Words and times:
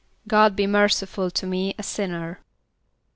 ="God 0.27 0.55
be 0.55 0.65
merciful 0.65 1.29
to 1.29 1.45
me 1.45 1.75
a 1.77 1.83
sinner." 1.83 2.39